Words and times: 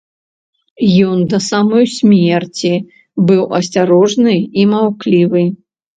Ён 1.09 1.17
да 1.33 1.39
самай 1.49 1.85
смерці 1.97 2.71
быў 3.27 3.43
асцярожны 3.59 4.35
і 4.63 4.65
маўклівы. 4.71 5.45